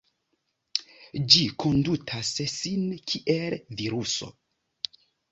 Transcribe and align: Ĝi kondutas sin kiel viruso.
Ĝi 1.33 1.41
kondutas 1.63 2.31
sin 2.53 2.87
kiel 3.11 3.57
viruso. 3.83 4.31